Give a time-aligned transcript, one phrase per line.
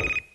[0.00, 0.29] you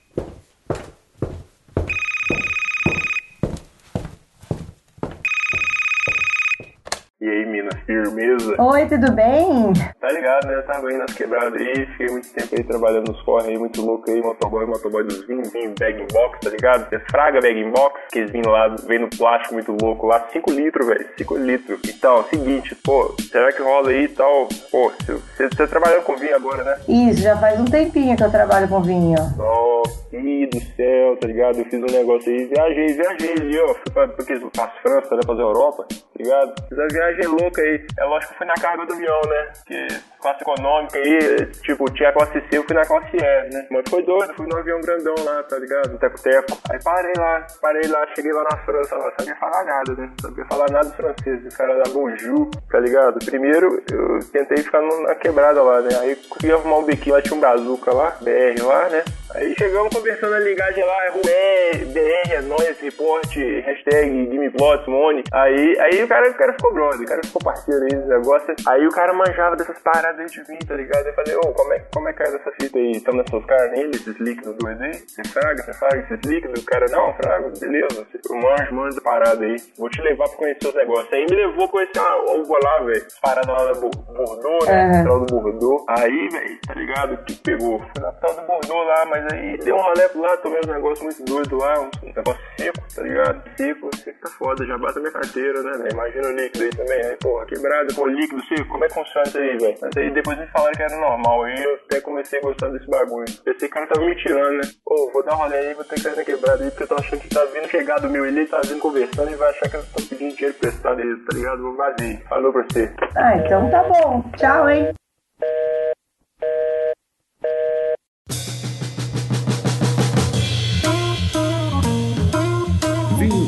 [7.86, 8.56] firmeza?
[8.60, 9.74] Oi, tudo bem?
[10.00, 10.56] Tá ligado, né?
[10.56, 13.82] Eu tava aí nas quebradas aí, fiquei muito tempo aí trabalhando nos corre aí, muito
[13.86, 16.90] louco aí, motoboy, motoboy dos vinhos, vinho, bag in box, tá ligado?
[16.90, 20.52] Você fraga bag in box, que vinho lá, vem no plástico muito louco lá, 5
[20.52, 21.80] litros, velho, 5 litros.
[21.88, 24.48] Então, seguinte, pô, será que rola aí e tal?
[24.72, 24.92] Pô,
[25.38, 26.78] você tá trabalhando com vinho agora, né?
[26.88, 29.18] Isso, já faz um tempinho que eu trabalho com vinho.
[29.38, 31.60] Nossa, ih, do céu, tá ligado?
[31.60, 35.22] Eu fiz um negócio aí, viajei, viajei ali, ó, fui pra, pra, pra França, né,
[35.26, 35.86] fazer Europa,
[36.24, 36.54] ligado?
[36.68, 37.86] Fiz uma viagem louca aí.
[38.00, 39.54] É lógico que fui na carga do avião, né?
[39.66, 39.88] Que
[40.20, 43.68] classe econômica aí, tipo, tinha a classe C, eu fui na classe E, né?
[43.70, 45.92] Mas foi doido, fui no avião grandão lá, tá ligado?
[45.92, 46.58] No teco-teco.
[46.72, 50.12] Aí parei lá, parei lá, cheguei lá na França, lá, sabia falar nada, né?
[50.22, 53.24] Sabia falar nada de francês, os caras da bonjour, tá ligado?
[53.24, 55.90] Primeiro, eu tentei ficar na quebrada lá, né?
[56.00, 59.04] Aí fui arrumar um biquinho lá, tinha um bazuca lá, BR lá, né?
[59.36, 65.24] Aí chegamos conversando a ligagem lá, BR, BR é nóis, reporte, hashtag GamePlots, Money.
[65.32, 68.56] Aí, aí o cara, o cara ficou brother, o cara ficou parceiro aí negócio.
[68.68, 71.06] Aí o cara manjava dessas paradas de vinho, tá ligado?
[71.08, 72.92] Eu falei, ô, como é, como é que é dessa fita aí?
[72.92, 74.94] Estão nessas caras nele, esses líquidos dois aí?
[74.94, 76.62] Você fraga, você fraga esses líquidos?
[76.62, 78.08] O cara, não, fraga, beleza.
[78.30, 79.56] Eu manjo, manjo da parada aí.
[79.78, 81.14] Vou te levar pra conhecer os negócios.
[81.14, 83.06] Aí me levou a conhecer a uva lá, velho.
[83.22, 84.94] Parada lá da Bordeaux, né?
[84.94, 85.84] Central do Bordeaux.
[85.88, 87.18] Aí, velho, tá ligado?
[87.26, 87.80] Que pegou.
[87.80, 91.02] Fui na tal do Bordeaux lá, mas aí deu um rolê lá, tomei uns negócios
[91.02, 93.44] muito doidos lá, um negócio seco, tá ligado?
[93.58, 95.95] Seco, seco tá foda, já bate a minha carteira, né, velho?
[95.96, 99.28] Imagina o líquido aí também, aí, porra, quebrado, pô, líquido seco, como é que funciona
[99.28, 99.78] isso aí, velho?
[99.82, 102.88] Mas aí depois me falaram que era normal, aí eu até comecei a gostar desse
[102.88, 103.26] bagulho.
[103.26, 104.70] O cara tava me tirando, né?
[104.84, 106.88] Pô, vou dar um rolê aí, vou ter que sair na quebrada aí, porque eu
[106.88, 109.78] tô achando que tá vindo chegado meu ele tá vindo conversando e vai achar que
[109.78, 111.62] eu tô pedindo dinheiro prestado aí, tá ligado?
[111.62, 112.20] Vou vazio.
[112.28, 112.94] Falou pra você.
[113.16, 114.24] Ah, então tá bom.
[114.38, 114.94] Tchau, hein?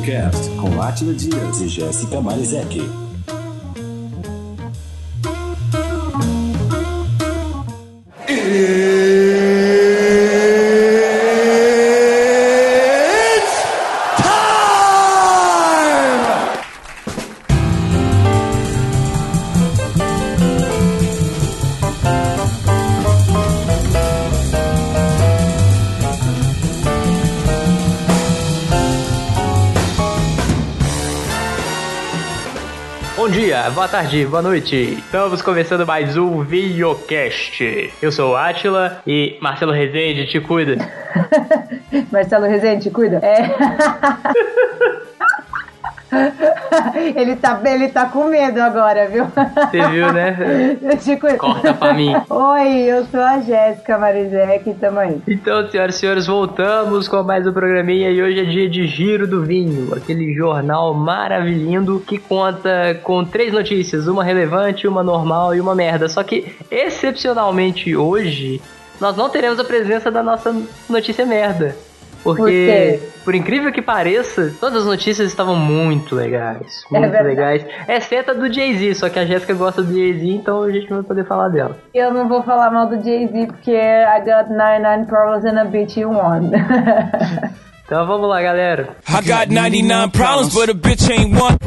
[0.07, 3.06] VinhoCast com Átila Dias e Jéssica Marizek.
[33.27, 34.99] Bom dia, boa tarde, boa noite.
[34.99, 37.93] Estamos começando mais um VinhoCast.
[38.01, 40.77] Eu sou o Átila e Marcelo Rezende te cuida.
[42.09, 43.17] Marcelo Rezende, cuida.
[43.17, 43.53] É.
[47.16, 49.25] ele, tá, ele tá com medo agora, viu?
[49.25, 50.78] Você viu, né?
[51.03, 51.18] Te.
[51.38, 52.13] Corta pra mim.
[52.29, 55.22] Oi, eu sou a Jéssica Marizek, tamo aí.
[55.28, 59.28] Então, senhoras e senhores, voltamos com mais um programinha e hoje é dia de Giro
[59.28, 61.57] do Vinho, aquele jornal maravilhoso
[62.00, 66.07] que conta com três notícias, uma relevante, uma normal e uma merda.
[66.07, 68.62] Só que, excepcionalmente hoje,
[69.00, 70.56] nós não teremos a presença da nossa
[70.90, 71.75] notícia merda.
[72.23, 76.83] Porque, Por por incrível que pareça, todas as notícias estavam muito legais.
[76.91, 77.28] É Muito verdade.
[77.28, 77.66] legais.
[77.88, 80.97] Exceto a do Jay-Z, só que a Jéssica gosta do Jay-Z, então a gente não
[80.97, 81.78] vai poder falar dela.
[81.94, 85.97] Eu não vou falar mal do Jay-Z porque I got 99 problems and a bitch
[85.97, 86.51] you won.
[87.88, 88.89] Então vamos lá, galera.
[89.07, 91.57] I got 99 problems, but a bitch ain't one.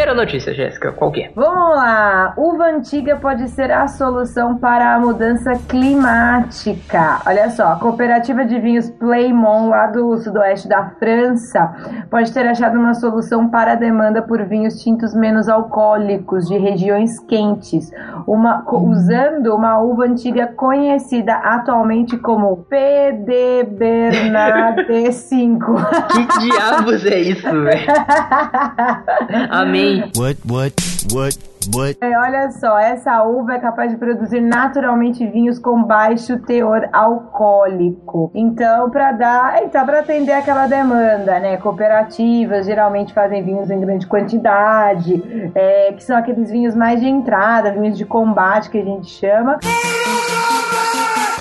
[0.00, 1.30] Primeira notícia, Jéssica, qual que é?
[1.36, 2.32] Vamos lá!
[2.34, 7.18] Uva antiga pode ser a solução para a mudança climática.
[7.26, 11.70] Olha só, a cooperativa de vinhos Playmont, lá do sudoeste da França,
[12.10, 17.18] pode ter achado uma solução para a demanda por vinhos tintos menos alcoólicos de regiões
[17.20, 17.92] quentes,
[18.26, 25.74] uma, co- usando uma uva antiga conhecida atualmente como PD Bernarde 5.
[26.08, 27.86] Que diabos é isso, velho?
[29.50, 29.89] Amém.
[30.16, 30.74] What, what,
[31.12, 31.38] what,
[31.74, 31.98] what?
[32.00, 38.30] É, Olha só, essa uva é capaz de produzir naturalmente vinhos com baixo teor alcoólico.
[38.34, 41.56] Então, para dar, então para atender aquela demanda, né?
[41.56, 47.72] Cooperativas geralmente fazem vinhos em grande quantidade, é, que são aqueles vinhos mais de entrada,
[47.72, 49.58] vinhos de combate que a gente chama.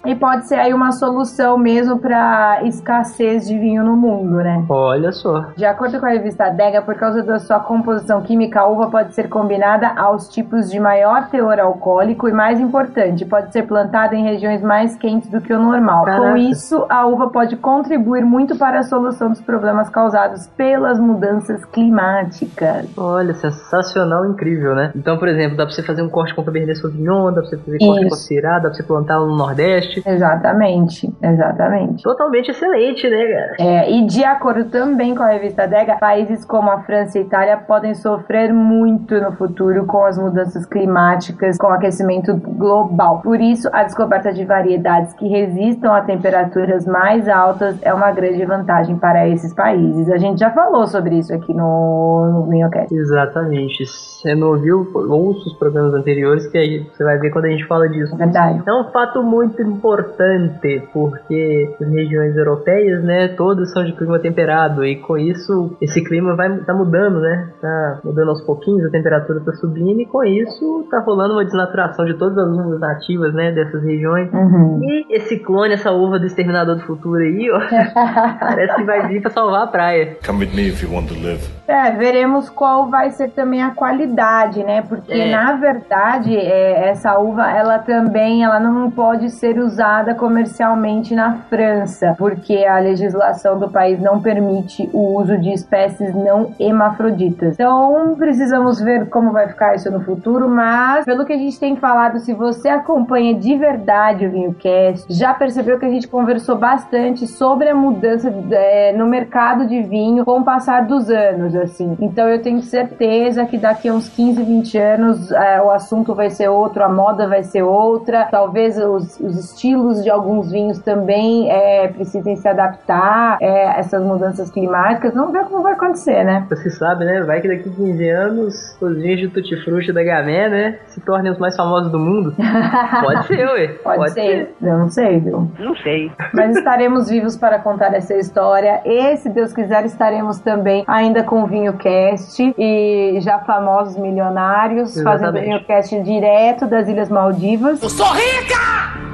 [0.05, 4.65] E pode ser aí uma solução mesmo para escassez de vinho no mundo, né?
[4.69, 5.47] Olha só.
[5.55, 9.13] De acordo com a revista Dega, por causa da sua composição química, a uva pode
[9.13, 14.23] ser combinada aos tipos de maior teor alcoólico e mais importante, pode ser plantada em
[14.23, 16.05] regiões mais quentes do que o normal.
[16.05, 16.31] Caraca.
[16.31, 21.63] Com isso, a uva pode contribuir muito para a solução dos problemas causados pelas mudanças
[21.65, 22.87] climáticas.
[22.97, 24.91] Olha, sensacional, incrível, né?
[24.95, 27.57] Então, por exemplo, dá pra você fazer um corte com Cabernet Sauvignon, dá pra você
[27.57, 28.27] fazer corte com Isso.
[28.27, 29.88] Syrah, dá pra você plantar no Nordeste.
[30.05, 32.03] Exatamente, exatamente.
[32.03, 33.55] Totalmente excelente, né, cara?
[33.59, 37.25] É, e de acordo também com a revista Dega, países como a França e a
[37.25, 43.21] Itália podem sofrer muito no futuro com as mudanças climáticas, com o aquecimento global.
[43.21, 48.43] Por isso, a descoberta de variedades que resistam a temperaturas mais altas é uma grande
[48.45, 50.09] vantagem para esses países.
[50.09, 52.93] A gente já falou sobre isso aqui no, no Vinhocast.
[52.93, 53.85] Exatamente.
[53.85, 54.87] Você não ouviu?
[55.09, 58.15] Ouça os programas anteriores que aí você vai ver quando a gente fala disso.
[58.15, 58.61] Verdade.
[58.65, 64.85] É um fato muito importante, porque as regiões europeias, né, todas são de clima temperado
[64.85, 67.49] e com isso esse clima vai tá mudando, né?
[67.61, 72.05] Tá mudando aos pouquinhos, a temperatura tá subindo e com isso tá rolando uma desnaturação
[72.05, 74.31] de todas as uvas nativas, né, dessas regiões.
[74.33, 74.81] Uhum.
[74.83, 77.59] E esse clone, essa uva do Exterminador do Futuro aí, ó,
[78.39, 80.17] parece que vai vir pra salvar a praia.
[80.25, 81.41] Come with me if you want to live.
[81.67, 84.81] É, veremos qual vai ser também a qualidade, né?
[84.81, 85.31] Porque É.
[85.31, 89.68] na verdade é, essa uva ela também ela não pode ser usada
[90.17, 96.53] comercialmente na França, porque a legislação do país não permite o uso de espécies não
[96.59, 97.53] hermafroditas.
[97.53, 101.75] Então precisamos ver como vai ficar isso no futuro, mas pelo que a gente tem
[101.75, 107.27] falado, se você acompanha de verdade o VinhoCast, já percebeu que a gente conversou bastante
[107.27, 111.97] sobre a mudança é, no mercado de vinho com o passar dos anos, assim.
[111.99, 116.29] Então eu tenho certeza que daqui a uns 15, 20 anos é, o assunto vai
[116.29, 121.51] ser outro, a moda vai ser outra, talvez os, os estilos de alguns vinhos também
[121.51, 125.13] é, precisem se adaptar é, a essas mudanças climáticas.
[125.13, 126.45] Vamos ver como vai acontecer, né?
[126.49, 127.21] Você sabe, né?
[127.23, 130.79] Vai que daqui 15 anos os vinhos de Tutti Frutti da Gamé, né?
[130.87, 132.33] Se tornem os mais famosos do mundo.
[133.03, 133.67] Pode ser, ué.
[133.83, 134.55] Pode, ser.
[134.61, 135.51] Eu não sei, viu?
[135.59, 136.11] Não sei.
[136.33, 138.81] Mas estaremos vivos para contar essa história.
[138.85, 144.93] E, se Deus quiser, estaremos também ainda com o Vinho Cast e já famosos milionários,
[145.01, 145.45] fazendo Exatamente.
[145.45, 147.83] Vinho Cast direto das Ilhas Maldivas.
[147.83, 149.08] Eu sou rica!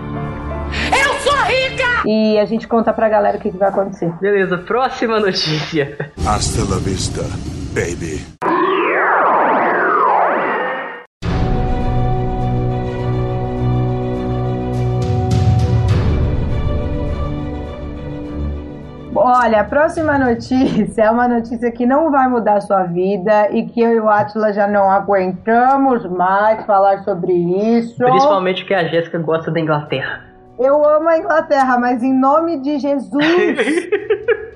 [0.91, 2.07] Eu sou rica!
[2.07, 4.11] E a gente conta pra galera o que, que vai acontecer.
[4.21, 5.97] Beleza, próxima notícia.
[6.25, 7.21] Hasta la vista,
[7.73, 8.23] baby.
[19.17, 23.65] Olha, a próxima notícia é uma notícia que não vai mudar a sua vida e
[23.65, 27.97] que eu e o Atila já não aguentamos mais falar sobre isso.
[27.97, 30.34] Principalmente que a Jéssica gosta da Inglaterra.
[30.57, 33.09] Eu amo a Inglaterra, mas em nome de Jesus.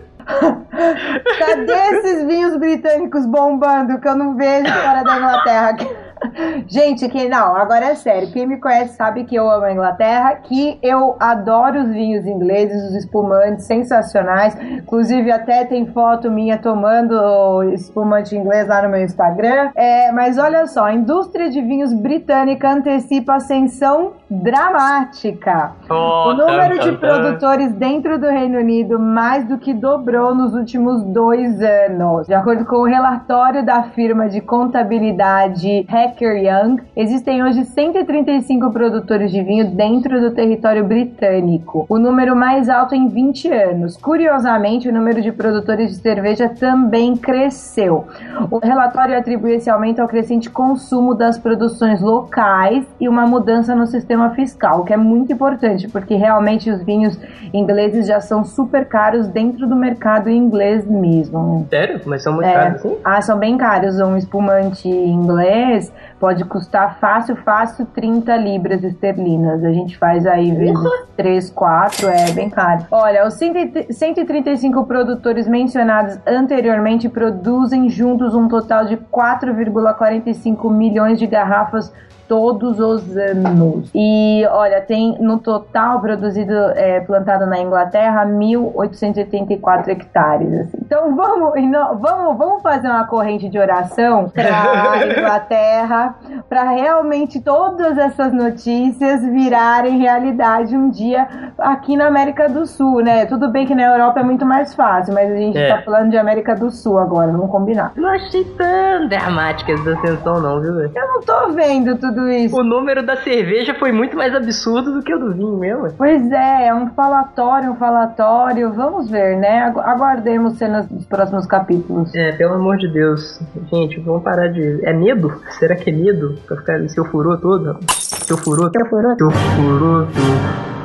[1.40, 5.78] Cadê esses vinhos britânicos bombando que eu não vejo fora da Inglaterra?
[6.68, 8.31] Gente, que não, agora é sério.
[8.31, 12.90] Quem me conhece sabe que eu amo a Inglaterra, que eu adoro os vinhos ingleses,
[12.90, 14.56] os espumantes sensacionais.
[14.62, 19.72] Inclusive, até tem foto minha tomando espumante inglês lá no meu Instagram.
[19.75, 25.72] É, mas olha só, a indústria de vinhos britânica antecipa ascensão dramática.
[25.90, 30.36] Oh, O número tá, de tá, produtores dentro do Reino Unido mais do que dobrou
[30.36, 32.27] nos últimos dois anos.
[32.27, 39.32] De acordo com o relatório da firma de contabilidade Hacker Young, existem hoje 135 produtores
[39.32, 43.98] de vinho dentro do território britânico, o número mais alto em 20 anos.
[43.98, 48.08] Curiosamente, o número de produtores de cerveja também cresceu.
[48.51, 53.88] O relatório atribui esse aumento ao crescente consumo das produções locais e uma mudança no
[53.88, 57.20] sistema fiscal, o que é muito importante, porque realmente os vinhos
[57.54, 61.66] ingleses já são super caros dentro do mercado inglês mesmo.
[61.70, 62.02] Sério?
[62.06, 62.54] Mas são muito É.
[62.54, 62.98] caros assim?
[63.04, 64.00] Ah, são bem caros.
[64.00, 69.64] Um espumante inglês pode custar fácil, fácil 30 libras esterlinas.
[69.64, 70.80] A gente faz aí vezes
[71.16, 72.86] 3, 4, é bem caro.
[72.92, 73.50] Olha, os 100
[73.92, 81.92] 135 produtores mencionados anteriormente produzem juntos um total de 4,45 milhões de garrafas
[82.29, 83.89] todos os anos.
[83.93, 90.53] E olha, tem no total produzido, é, plantado na Inglaterra, 1.884 hectares.
[90.53, 90.77] assim.
[90.86, 91.53] Então vamos,
[92.00, 96.15] vamos, vamos fazer uma corrente de oração para Inglaterra,
[96.48, 103.25] para realmente todas essas notícias virarem realidade um dia aqui na América do Sul, né?
[103.25, 105.75] Tudo bem que na Europa é muito mais fácil, mas a gente É.
[105.75, 107.91] tá falando de América do Sul agora, vamos combinar.
[107.95, 110.79] Não achei tão dramática essa ascensão, não, viu?
[110.79, 112.19] Eu não tô vendo tudo
[112.54, 115.90] O número da cerveja foi muito mais absurdo do que o do vinho mesmo.
[115.98, 118.72] Pois é, é um falatório, um falatório.
[118.74, 119.64] Vamos ver, né?
[119.64, 122.14] Agu- Aguardemos cenas dos próximos capítulos.
[122.16, 123.40] É, pelo amor de Deus.
[123.72, 124.80] Gente, vamos parar de.
[124.84, 125.42] É medo?
[125.60, 126.38] Será que é medo?
[126.48, 127.78] Pra ficar seu furou todo?
[127.90, 128.70] Seu furou?
[128.72, 129.16] Seu furou?
[129.18, 130.24] Seu furou, seu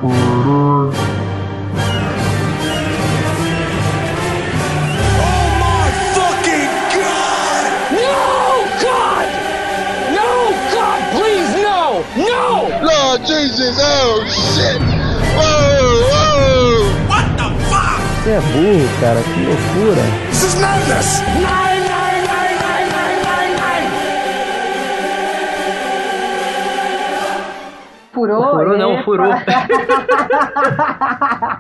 [0.01, 1.14] furou.
[18.25, 20.03] Você é burro, cara, que loucura.
[20.31, 21.64] This is madness!
[28.25, 28.59] Furou?
[28.59, 29.03] Furou não, Epa.
[29.05, 29.31] furou.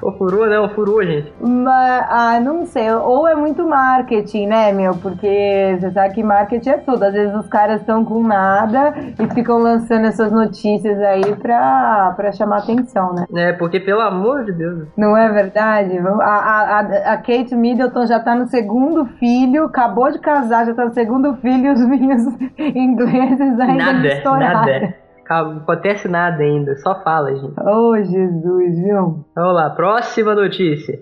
[0.02, 1.32] Ô, furou não, furou, gente.
[1.40, 4.94] Mas, ah, não sei, ou é muito marketing, né, meu?
[4.96, 7.02] Porque você sabe que marketing é tudo.
[7.02, 12.32] Às vezes os caras estão com nada e ficam lançando essas notícias aí pra, pra
[12.32, 13.26] chamar atenção, né?
[13.34, 14.88] É, porque pelo amor de Deus.
[14.96, 15.98] Não é verdade?
[16.20, 16.78] A, a,
[17.12, 21.34] a- Kate Middleton já tá no segundo filho, acabou de casar, já tá no segundo
[21.36, 22.22] filho e os vinhos
[22.58, 24.60] ingleses ainda Nada, estouraram.
[24.60, 24.94] nada.
[25.24, 27.54] Calma, Não acontece nada ainda, só fala, gente.
[27.58, 29.24] Oh, Jesus, viu?
[29.34, 31.00] Vamos lá, próxima notícia.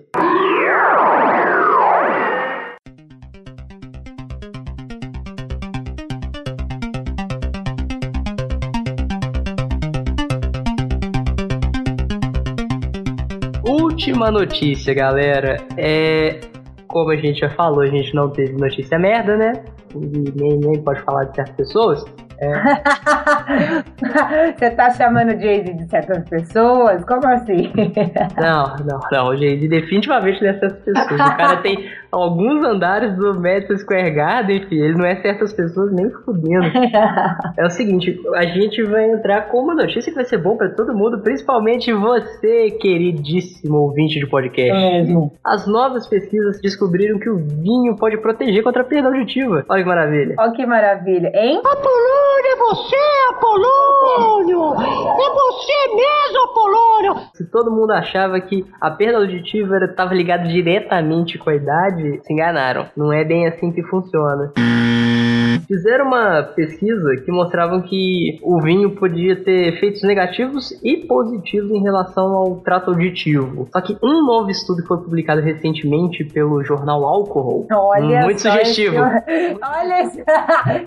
[13.67, 15.57] Última notícia, galera.
[15.77, 16.39] É.
[16.87, 19.51] Como a gente já falou, a gente não teve notícia merda, né?
[19.95, 22.05] E nem, nem pode falar de certas pessoas.
[24.57, 27.03] Você tá chamando o Jay-Z de certas pessoas?
[27.05, 27.71] Como assim?
[28.39, 31.11] Não, não, não, gente, definitivamente dessas pessoas.
[31.11, 35.91] O cara tem alguns andares do Madison Square Garden, filho, ele não é certas pessoas
[35.91, 36.71] nem fudendo.
[37.57, 40.69] É o seguinte, a gente vai entrar com uma notícia que vai ser bom pra
[40.69, 44.73] todo mundo, principalmente você, queridíssimo ouvinte de podcast.
[44.73, 45.31] Mesmo.
[45.43, 49.65] As novas pesquisas descobriram que o vinho pode proteger contra a perda auditiva.
[49.69, 50.35] Olha que maravilha.
[50.37, 51.59] Olha que maravilha, hein?
[51.59, 52.95] Apolônio, é você,
[53.93, 54.73] Apolônio!
[54.73, 57.29] É você mesmo, Apolônio!
[57.35, 62.33] Se todo mundo achava que a perda auditiva estava ligada diretamente com a idade, se
[62.33, 62.87] enganaram.
[62.97, 64.51] Não é bem assim que funciona.
[65.67, 71.81] Fizeram uma pesquisa que mostravam que o vinho podia ter efeitos negativos e positivos em
[71.81, 73.67] relação ao trato auditivo.
[73.71, 78.51] Só que um novo estudo que foi publicado recentemente pelo jornal Alcohol, Olha muito só
[78.51, 78.95] sugestivo,
[79.27, 80.23] esse- Olha esse...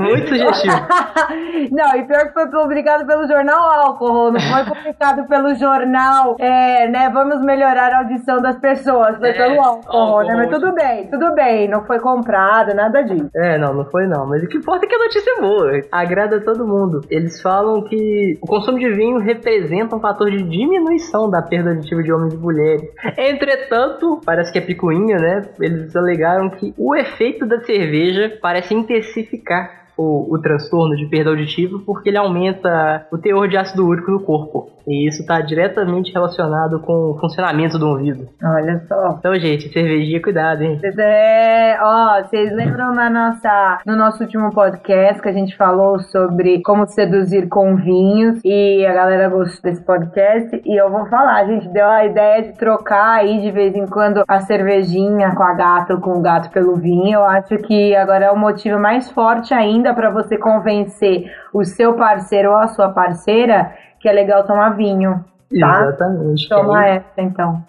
[0.00, 0.76] muito sugestivo.
[1.73, 6.88] Não, e pior que foi publicado pelo jornal Álcool, não foi publicado pelo jornal, é,
[6.88, 11.06] né, vamos melhorar a audição das pessoas, foi É, pelo álcool, né, mas tudo bem,
[11.08, 13.28] tudo bem, não foi comprado, nada disso.
[13.35, 14.26] É, não, não foi não.
[14.26, 15.80] Mas o que importa é que a notícia é boa.
[15.92, 17.00] Agrada todo mundo.
[17.10, 22.02] Eles falam que o consumo de vinho representa um fator de diminuição da perda auditiva
[22.02, 22.90] de homens e mulheres.
[23.16, 25.42] Entretanto, parece que é picuinha, né?
[25.60, 31.78] Eles alegaram que o efeito da cerveja parece intensificar o, o transtorno de perda auditiva
[31.84, 34.76] porque ele aumenta o teor de ácido úrico no corpo.
[34.86, 38.28] E isso está diretamente relacionado com o funcionamento do ouvido.
[38.42, 39.16] Olha só.
[39.18, 40.80] Então, gente, cervejinha, cuidado, hein?
[40.98, 46.62] É, ó, vocês lembram na nossa, no nosso último podcast que a gente falou sobre
[46.62, 51.46] como seduzir com vinhos e a galera gostou desse podcast e eu vou falar, a
[51.46, 55.54] gente deu a ideia de trocar aí de vez em quando a cervejinha com a
[55.54, 57.14] gata ou com o gato pelo vinho.
[57.14, 61.95] Eu acho que agora é o motivo mais forte ainda para você convencer o seu
[61.95, 65.25] parceiro ou a sua parceira que é legal tomar vinho.
[65.61, 65.83] Tá?
[65.83, 66.49] Exatamente.
[66.49, 67.64] Toma aí- essa então.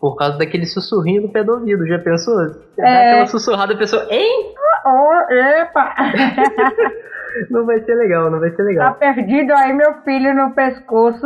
[0.00, 2.36] Por causa daquele sussurrinho no pé do ouvido, já pensou?
[2.36, 3.10] Você dá É.
[3.10, 4.54] aquela sussurrada, a pessoa, hein?
[4.86, 5.94] Oh, epa!
[7.50, 8.94] Não vai ser legal, não vai ser Tá legal.
[8.94, 11.20] perdido aí meu filho no pescoço.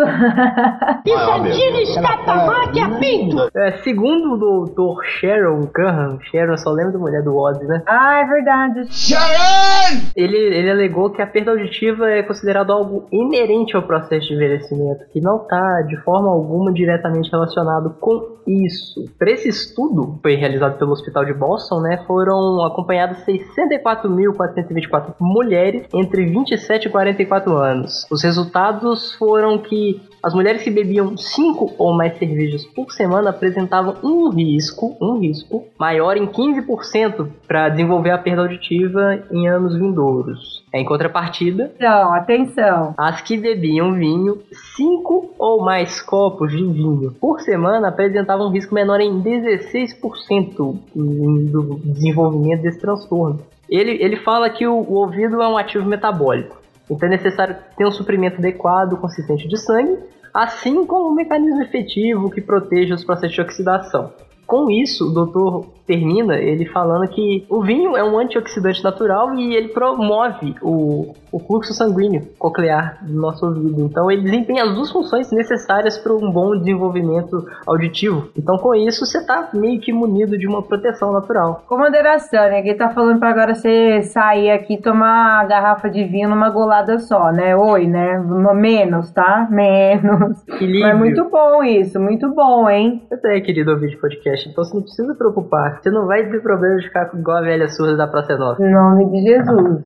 [1.04, 3.48] Bizantina está tamanho a pinto!
[3.56, 7.82] É, segundo o doutor Sharon Curran, Sharon só lembra da mulher do Oz, né?
[7.86, 8.86] ah, é verdade.
[8.92, 10.00] Sharon!
[10.16, 15.04] Ele, ele alegou que a perda auditiva é considerado algo inerente ao processo de envelhecimento,
[15.12, 19.04] que não está de forma alguma diretamente relacionado com isso.
[19.18, 25.86] Para esse estudo, que foi realizado pelo Hospital de Boston, né, foram acompanhadas 64.424 mulheres
[25.94, 28.06] entre 27 e 44 anos.
[28.10, 33.96] Os resultados foram que as mulheres que bebiam 5 ou mais cervejas por semana apresentavam
[34.04, 40.62] um risco, um risco maior em 15% para desenvolver a perda auditiva em anos vindouros.
[40.72, 41.72] Em contrapartida,
[42.12, 42.94] atenção.
[42.96, 44.38] as que bebiam vinho,
[44.76, 51.80] 5 ou mais copos de vinho por semana apresentavam um risco menor em 16% do
[51.84, 53.40] desenvolvimento desse transtorno.
[53.72, 56.60] Ele, ele fala que o, o ouvido é um ativo metabólico,
[56.90, 59.98] então é necessário ter um suprimento adequado, consistente de sangue,
[60.34, 64.12] assim como um mecanismo efetivo que proteja os processos de oxidação.
[64.46, 69.54] Com isso, o doutor termina ele falando que o vinho é um antioxidante natural e
[69.54, 73.82] ele promove o, o fluxo sanguíneo coclear do nosso ouvido.
[73.82, 78.28] Então, ele desempenha as duas funções necessárias para um bom desenvolvimento auditivo.
[78.36, 81.64] Então, com isso, você está meio que munido de uma proteção natural.
[81.68, 82.58] Com moderação, né?
[82.58, 86.50] Ninguém tá falando pra agora você sair aqui e tomar a garrafa de vinho numa
[86.50, 87.56] golada só, né?
[87.56, 88.18] Oi, né?
[88.54, 89.48] Menos, tá?
[89.50, 90.42] Menos.
[90.48, 90.82] Equilíbrio.
[90.82, 93.02] Mas muito bom isso, muito bom, hein?
[93.08, 95.71] Você é querido ouvir de podcast, então você não precisa se preocupar.
[95.80, 98.62] Você não vai ter problema de ficar igual a velha surda da Praça Nossa.
[98.62, 99.82] Em nome de Jesus.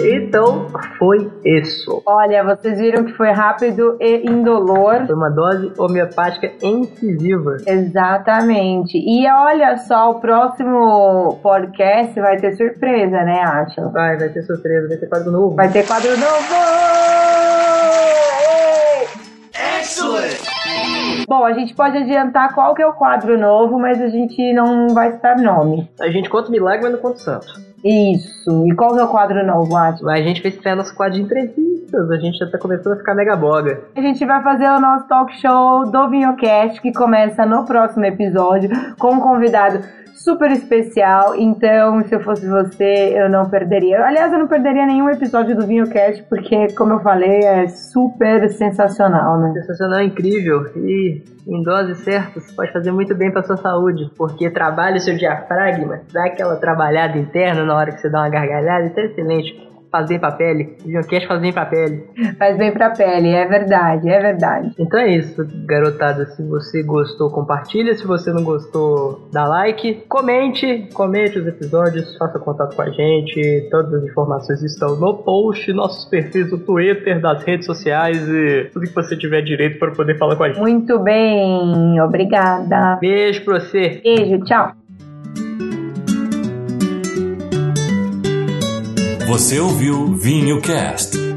[0.00, 2.02] Então, foi isso.
[2.06, 5.06] Olha, vocês viram que foi rápido e indolor.
[5.06, 7.56] Foi uma dose homeopática incisiva.
[7.66, 8.98] Exatamente.
[8.98, 13.90] E olha só, o próximo podcast vai ter surpresa, né, Acho?
[13.90, 15.56] Vai, vai ter surpresa, vai ter quadro novo.
[15.56, 17.17] Vai ter quadro novo!
[21.28, 24.94] Bom, a gente pode adiantar qual que é o quadro novo, mas a gente não
[24.94, 25.86] vai citar nome.
[26.00, 27.67] A gente conta milagre, mas não conta o santo.
[27.84, 28.66] Isso.
[28.66, 30.12] E qual é o quadro novo, Atila?
[30.12, 32.10] A gente vai estrear nosso quadro de entrevistas.
[32.10, 33.80] A gente já tá começando a ficar mega boga.
[33.96, 38.70] A gente vai fazer o nosso talk show do Vinhocast, que começa no próximo episódio,
[38.98, 39.80] com um convidado
[40.14, 41.34] super especial.
[41.36, 44.04] Então, se eu fosse você, eu não perderia.
[44.04, 49.38] Aliás, eu não perderia nenhum episódio do Vinhocast, porque, como eu falei, é super sensacional,
[49.38, 49.52] né?
[49.54, 50.66] Sensacional, incrível.
[50.76, 54.10] E em doses certas, pode fazer muito bem pra sua saúde.
[54.16, 58.28] Porque trabalha o seu diafragma, dá aquela trabalhada interna na hora que você dá uma
[58.28, 58.86] gargalhada.
[58.86, 59.67] Então é excelente.
[59.90, 60.76] Faz bem pra pele.
[60.84, 62.04] Vinhocast faz bem pra pele.
[62.38, 64.72] Faz bem pra pele, é verdade, é verdade.
[64.78, 66.26] Então é isso, garotada.
[66.26, 67.94] Se você gostou, compartilha.
[67.94, 70.04] Se você não gostou, dá like.
[70.08, 73.68] Comente, comente os episódios, faça contato com a gente.
[73.70, 78.86] Todas as informações estão no post, nossos perfis do Twitter, das redes sociais e tudo
[78.86, 80.60] que você tiver direito para poder falar com a gente.
[80.60, 82.98] Muito bem, obrigada.
[83.00, 84.00] Beijo pra você.
[84.02, 84.77] Beijo, tchau.
[89.28, 91.27] Você ouviu Vinho Cast.